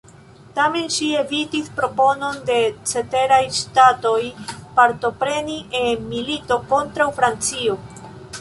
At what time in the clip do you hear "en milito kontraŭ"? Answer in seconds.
5.83-7.11